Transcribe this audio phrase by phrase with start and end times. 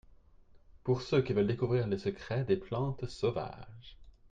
[0.83, 3.99] Pour ceux qui veulent découvrir les secrets des plantes sauvages.